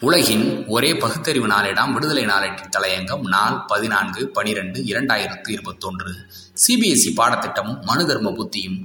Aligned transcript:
உலகின் 0.00 0.66
ஒரே 0.66 0.96
பகுத்தறிவு 0.96 1.46
நாளேடாம் 1.46 1.92
விடுதலை 1.92 2.24
நாளேட்டின் 2.24 2.70
தலையங்கம் 2.78 3.20
நாள் 3.20 3.64
பதினான்கு 3.66 4.28
பனிரெண்டு 4.28 4.80
இரண்டாயிரத்து 4.80 5.50
இருபத்தொன்று. 5.50 6.12
சிபிஎஸ்இ 6.54 7.12
பாடத்திட்டமும் 7.16 7.80
மனுதர்ம 7.86 8.32
புத்தியும். 8.32 8.78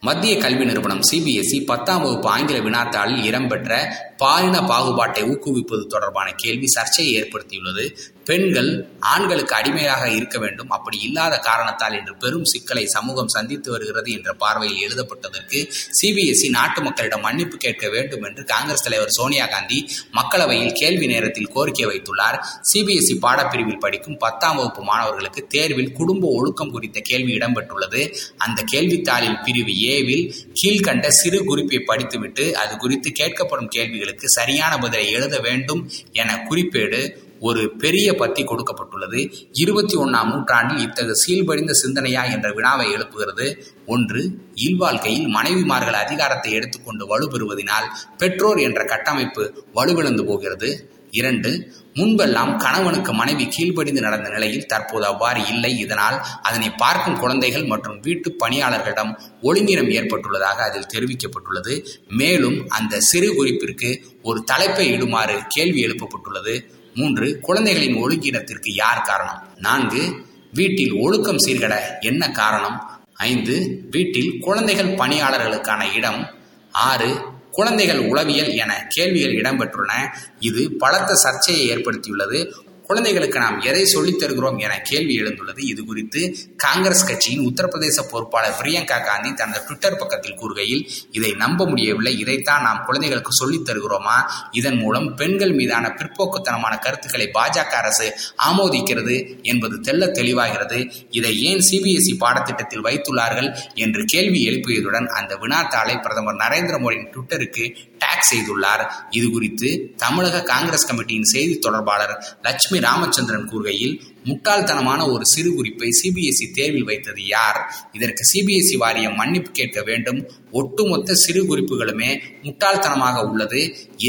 மத்திய 0.00 0.38
கல்வி 0.38 0.64
நிறுவனம் 0.64 1.00
சிபிஎஸ்இ 1.12 1.64
பத்தாம் 1.64 2.02
வகுப்பு 2.02 2.28
ஆங்கில 2.28 2.58
வினாத்தாளில் 2.58 3.24
இடம்பெற்ற 3.24 3.96
பாலின 4.16 4.60
பாகுபாட்டை 4.60 5.22
ஊக்குவிப்பது 5.22 5.86
தொடர்பான 5.86 6.32
கேள்வி 6.32 6.66
சர்ச்சையை 6.66 7.22
ஏற்படுத்தியுள்ளது. 7.22 7.96
பெண்கள் 8.26 8.70
ஆண்களுக்கு 9.12 9.54
அடிமையாக 9.54 10.04
இருக்க 10.10 10.38
வேண்டும். 10.38 10.70
அப்படி 10.70 10.98
இல்லாத 11.00 11.34
காரணத்தால் 11.38 11.96
இன்று 11.98 12.14
பெரும் 12.16 12.44
சிக்கலை 12.44 12.84
சமூகம் 12.86 13.28
சந்தித்து 13.28 13.70
வருகிறது 13.70 14.12
என்ற 14.12 14.32
பார்வையில் 14.32 14.82
எழுதப்பட்டதற்கு 14.86 15.58
சிபிஎஸ்இ 15.98 16.48
நாட்டு 16.50 16.82
மக்களிடம் 16.82 17.20
மன்னிப்பு 17.20 17.56
கேட்க 17.56 17.88
வேண்டும் 17.88 18.22
என்று 18.22 18.44
காங்கிரஸ் 18.44 18.82
தலைவர் 18.82 19.14
சோனியா 19.18 19.46
காந்தி 19.46 19.78
மக்களவையில் 20.12 20.72
கேள்வி 20.72 21.06
நேரத்தில் 21.06 21.52
கோரிக்கை 21.54 21.86
வைத்துள்ளார். 21.86 22.38
சிபிஎஸ்இ 22.72 23.16
பாடப்பிரிவில் 23.20 23.78
படிக்கும் 23.78 24.16
பத்தாம் 24.16 24.56
வகுப்பு 24.56 24.82
மாணவர்களுக்கு 24.82 25.46
தேர்வில் 25.46 25.92
குடும்ப 25.92 26.28
ஒழுக்கம் 26.28 26.70
குறித்த 26.70 27.00
கேள்வி 27.00 27.32
இடம்பெற்றுள்ளது. 27.38 28.02
அந்த 28.36 28.64
கேள்வித்தாளில் 28.72 29.38
பிரிவு 29.44 29.74
ஏவில் 29.90 30.34
கீழ்கண்ட 30.62 31.08
சிறு 31.20 31.44
குறிப்பை 31.44 31.80
படித்துவிட்டு 31.80 32.56
அது 32.56 32.76
குறித்து 32.76 33.12
கேட்கப்படும் 33.20 33.68
கேள்விகளுக்கு 33.68 34.28
சரியான 34.30 34.78
பதிலை 34.78 35.10
எழுத 35.10 35.40
வேண்டும் 35.40 35.90
என 36.12 36.46
குறிப்பேடு. 36.50 37.24
ஒரு 37.40 37.70
பெரிய 37.70 38.14
பத்தி 38.14 38.44
கொடுக்கப்பட்டுள்ளது. 38.44 39.32
இருபத்தி 39.52 39.96
ஒன்றாம் 39.96 40.34
நூற்றாண்டில் 40.34 40.78
இத்தகைய 40.78 41.12
சீல்படிந்த 41.26 41.70
சிந்தனையா 41.86 42.32
என்ற 42.32 42.52
வினாவை 42.52 42.94
எழுப்புகிறது. 42.94 43.58
ஒன்று 43.86 44.38
இல்வாழ்க்கையில் 44.54 45.26
மனைவிமார்கள் 45.26 46.02
அதிகாரத்தை 46.04 46.52
எடுத்துக்கொண்டு 46.52 47.06
வலுப்பெறுவதனால் 47.06 47.88
பெற்றோர் 48.18 48.58
என்ற 48.58 48.84
கட்டமைப்பு 48.84 49.64
வலுவிழந்து 49.72 50.24
போகிறது. 50.24 50.90
இரண்டு 51.10 51.72
முன்பெல்லாம் 51.94 52.56
கணவனுக்கு 52.56 53.12
மனைவி 53.12 53.46
கீழ்ப்படிந்து 53.46 54.00
நடந்த 54.00 54.28
நிலையில் 54.28 54.66
தற்போது 54.66 55.04
அவ்வாறு 55.06 55.46
இல்லை. 55.46 55.78
இதனால் 55.78 56.24
அதனை 56.42 56.70
பார்க்கும் 56.70 57.18
குழந்தைகள் 57.18 57.64
மற்றும் 57.64 58.00
வீட்டு 58.00 58.36
பணியாளர்களிடம் 58.46 59.18
ஒழுங்கினம் 59.42 59.90
ஏற்பட்டுள்ளதாக 59.90 60.70
அதில் 60.70 60.90
தெரிவிக்கப்பட்டுள்ளது. 60.94 61.86
மேலும் 62.08 62.68
அந்த 62.68 63.00
சிறு 63.00 63.44
குறிப்பிற்கு 63.44 64.02
ஒரு 64.22 64.42
தலைப்பை 64.44 64.92
இடுமாறு 64.92 65.40
கேள்வி 65.48 65.80
எழுப்பப்பட்டுள்ளது. 65.86 66.84
மூன்று 66.96 67.40
குழந்தைகளின் 67.40 67.96
ஒழுங்கினத்திற்கு 67.96 68.58
யார் 68.62 69.02
காரணம்? 69.02 69.48
நான்கு 69.56 70.26
வீட்டில் 70.52 70.92
ஒழுக்கம் 70.92 71.36
சீர்கட 71.36 71.74
என்ன 72.00 72.30
காரணம்? 72.30 73.00
ஐந்து 73.14 73.84
வீட்டில் 73.90 74.38
குழந்தைகள் 74.38 74.94
பணியாளர்களுக்கான 74.94 75.94
இடம். 75.94 76.34
ஆறு 76.70 77.16
குழந்தைகள் 77.50 77.98
உளவியல் 77.98 78.52
என 78.54 78.86
கேள்விகள் 78.88 79.34
இடம்பெற்றுள்ளன. 79.34 79.92
இது 80.40 80.72
பலத்த 80.72 81.14
சர்ச்சையை 81.14 81.76
ஏற்படுத்தியுள்ளது. 81.76 82.52
குழந்தைகளுக்கு 82.86 83.38
நாம் 83.38 83.60
எதை 83.60 83.84
சொல்லித் 83.84 84.18
தருகிறோம் 84.18 84.58
என 84.58 84.80
கேள்வி 84.80 85.20
எழுந்துள்ளது. 85.20 85.60
இது 85.60 85.84
குறித்து 85.84 86.36
காங்கிரஸ் 86.56 87.06
கட்சியின் 87.06 87.54
உத்தரப்பிரதேச 87.54 88.02
பொறுப்பாளர் 88.10 88.60
பிரியங்கா 88.62 89.04
காந்தி 89.04 89.32
தனது 89.32 89.62
ட்விட்டர் 89.64 89.96
பக்கத்தில் 89.96 90.38
கூறுகையில் 90.38 90.88
இதை 91.10 91.32
நம்ப 91.32 91.66
முடியவில்லை. 91.66 92.18
இதைத்தான் 92.18 92.62
நாம் 92.62 92.82
குழந்தைகளுக்கு 92.84 93.32
சொல்லித் 93.32 93.68
தருகிறோமா? 93.68 94.22
இதன் 94.50 94.76
மூலம் 94.76 95.14
பெண்கள் 95.14 95.52
மீதான 95.52 95.96
பிற்போக்குத்தனமான 95.96 96.78
கருத்துக்களை 96.78 97.30
பாஜக 97.34 97.74
அரசு 97.80 98.14
ஆமோதிக்கிறது 98.52 99.42
என்பது 99.42 99.76
தெல்ல 99.76 100.04
தெளிவாகிறது. 100.06 100.90
இதை 101.10 101.42
ஏன் 101.42 101.58
சிபிஎஸ்இ 101.58 102.16
பாடத்திட்டத்தில் 102.20 102.84
வைத்துள்ளார்கள்? 102.84 103.56
என்று 103.74 104.04
கேள்வி 104.04 104.48
எழுப்பியதுடன் 104.48 105.06
அந்த 105.06 105.36
வினாத்தாளை 105.36 106.02
பிரதமர் 106.02 106.34
நரேந்திர 106.34 106.78
மோடியின் 106.80 107.12
ட்விட்டருக்கு 107.12 107.76
டேக் 108.16 108.34
செய்துள்ளார். 108.34 108.90
இது 109.10 109.30
குறித்து 109.30 109.92
தமிழக 109.96 110.42
காங்கிரஸ் 110.42 110.92
கமிட்டியின் 110.92 111.22
செய்தி 111.22 111.58
தொடர்பாளர் 111.58 112.38
லட்சுமி 112.42 112.80
ராமச்சந்திரன் 112.80 113.48
கூறுகையில் 113.48 114.00
முட்டாள்தனமான 114.24 115.12
ஒரு 115.12 115.26
சிறு 115.26 115.54
குறிப்பை 115.54 115.88
சிபிஎஸ்இ 116.02 116.50
தேர்வில் 116.52 116.84
வைத்தது 116.84 117.26
யார்? 117.26 117.74
இதற்கு 117.92 118.22
சிபிஎஸ்இ 118.34 118.76
வாரியம் 118.76 119.14
மன்னிப்பு 119.14 119.50
கேட்க 119.50 119.82
வேண்டும். 119.82 120.30
ஒட்டுமொத்த 120.60 121.18
சிறு 121.24 121.42
குறிப்புகளுமே 121.42 122.10
முட்டாள்தனமாக 122.42 123.16
உள்ளது. 123.30 123.60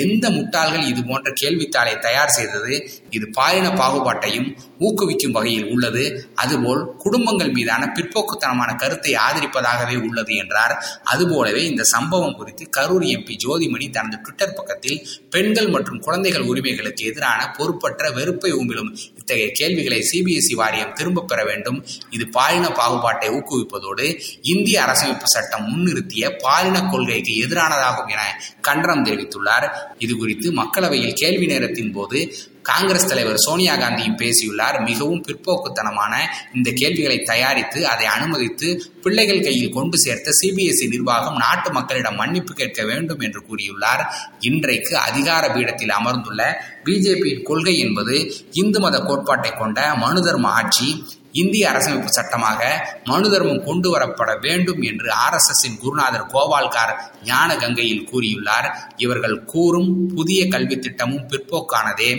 எந்த 0.03 0.25
முட்டாள்கள் 0.29 0.85
இது 0.87 1.01
போன்ற 1.03 1.33
கேள்வித்தாளை 1.41 1.93
தயார் 1.99 2.35
செய்தது? 2.37 2.73
இது 3.09 3.25
பாலின 3.31 3.67
பாகுபாட்டையும் 3.81 4.49
ஊக்குவிக்கும் 4.79 5.35
வகையில் 5.37 5.67
உள்ளது. 5.67 6.03
அதுபோல் 6.35 6.83
குடும்பங்கள் 6.97 7.51
மீதான 7.51 7.83
பிற்போக்குத்தனமான 7.95 8.71
கருத்தை 8.75 9.13
ஆதரிப்பதாகவே 9.27 9.97
உள்ளது 10.07 10.35
என்றார். 10.35 10.75
அதுபோலவே 11.03 11.63
இந்த 11.71 11.85
சம்பவம் 11.95 12.37
குறித்து 12.39 12.65
கரூர் 12.77 13.07
எம்பி 13.15 13.35
ஜோதிமணி 13.45 13.89
தனது 13.89 14.17
ட்விட்டர் 14.21 14.57
பக்கத்தில் 14.59 14.99
பெண்கள் 15.29 15.69
மற்றும் 15.75 15.99
குழந்தைகள் 15.99 16.49
உரிமைகளுக்கு 16.51 17.05
எதிரான 17.05 17.41
பொறுப்பற்ற 17.57 18.11
வெறுப்பை 18.11 18.51
உமிழும் 18.53 18.91
இத்தகைய 19.27 19.51
கேள்விகளை 19.51 20.01
சிபிஎஸ்இ 20.11 20.55
வாரியம் 20.55 20.93
திரும்பப் 20.93 21.27
பெற 21.27 21.43
வேண்டும். 21.43 21.85
இது 22.09 22.27
பாலின 22.27 22.67
பாகுபாட்டை 22.67 23.29
ஊக்குவிப்பதோடு 23.29 24.21
இந்திய 24.41 24.81
அரசமைப்பு 24.81 25.23
சட்டம் 25.23 25.65
முன்னிறுத்திய 25.67 26.31
பாலின 26.37 26.81
கொள்கைக்கு 26.81 27.33
எதிரானதாகும் 27.33 28.09
என 28.09 28.41
கண்டனம் 28.61 29.05
தெரிவித்துள்ளார். 29.05 29.69
இது 29.97 30.15
குறித்து 30.15 30.51
மக்களவையில் 30.51 31.13
கேள்வி 31.13 31.45
நேரத்தின் 31.45 31.91
போது 31.91 32.33
காங்கிரஸ் 32.69 33.07
தலைவர் 33.07 33.37
சோனியா 33.37 33.73
காந்தியும் 33.75 34.15
பேசியுள்ளார். 34.15 34.77
மிகவும் 34.81 35.23
பிற்போக்குத்தனமான 35.27 36.13
இந்த 36.53 36.69
கேள்விகளை 36.75 37.17
தயாரித்து 37.23 37.79
அதை 37.87 38.05
அனுமதித்து 38.05 38.67
பிள்ளைகள் 39.01 39.41
கையில் 39.41 39.75
கொண்டு 39.77 39.97
சேர்த்த 39.97 40.31
சிபிஎஸ்இ 40.41 40.87
நிர்வாகம் 40.87 41.37
நாட்டு 41.37 41.71
மக்களிடம் 41.71 42.15
மன்னிப்பு 42.15 42.53
கேட்க 42.53 42.83
வேண்டும் 42.85 43.19
என்று 43.19 43.41
கூறியுள்ளார். 43.49 44.03
இன்றைக்கு 44.39 44.97
அதிகார 44.97 45.43
பீடத்தில் 45.47 45.95
அமர்ந்துள்ள 45.99 46.41
பிஜேபியின் 46.85 47.43
கொள்கை 47.43 47.75
என்பது 47.79 48.15
இந்து 48.51 48.79
மத 48.79 48.97
கோட்பாட்டை 48.99 49.51
கொண்ட 49.51 49.95
மனு 49.95 50.21
தர்ம 50.21 50.49
ஆட்சி. 50.49 50.89
இந்திய 51.31 51.63
அரசமைப்பு 51.69 52.11
சட்டமாக 52.17 52.61
மனு 53.03 53.27
தர்மம் 53.31 53.63
கொண்டு 53.63 53.87
வரப்பட 53.93 54.31
வேண்டும் 54.41 54.81
என்று 54.81 55.09
ஆர் 55.25 55.33
எஸ் 55.33 55.77
குருநாதர் 55.79 56.31
கோபால்கார் 56.33 56.93
ஞான 57.23 57.49
கங்கையில் 57.55 58.07
கூறியுள்ளார். 58.11 58.67
இவர்கள் 58.97 59.45
கூறும் 59.45 59.91
புதிய 60.15 60.47
கல்வி 60.47 60.77
திட்டமும் 60.79 61.27
பிற்போக்கானதே. 61.29 62.11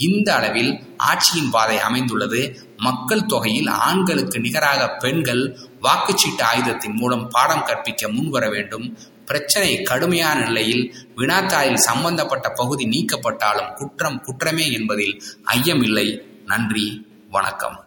இந்த 0.00 0.34
அளவில் 0.34 0.96
ஆட்சியின் 0.96 1.50
பாதை 1.50 1.78
அமைந்துள்ளது. 1.78 2.72
மக்கள் 2.76 3.26
தொகையில் 3.26 3.66
ஆண்களுக்கு 3.66 4.40
நிகராக 4.40 4.88
பெண்கள் 4.88 5.58
வாக்குச்சீட்டு 5.82 6.42
ஆயுதத்தின் 6.42 6.94
மூலம் 6.94 7.28
பாடம் 7.28 7.64
கற்பிக்க 7.64 8.08
முன்வர 8.08 8.48
வேண்டும். 8.48 8.98
பிரச்சனை 9.26 9.82
கடுமையான 9.82 10.44
நிலையில் 10.44 10.94
வினாத்தாளில் 11.16 11.74
சம்பந்தப்பட்ட 11.74 12.48
பகுதி 12.48 12.86
நீக்கப்பட்டாலும் 12.86 13.74
குற்றம் 13.74 14.20
குற்றமே 14.20 14.72
என்பதில் 14.72 15.22
ஐயமில்லை. 15.56 16.18
நன்றி 16.46 17.06
வணக்கம். 17.30 17.84